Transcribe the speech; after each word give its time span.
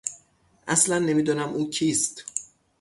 اصلا 0.67 0.99
نمیدانم 0.99 1.53
او 1.53 1.69
کیست. 1.69 2.23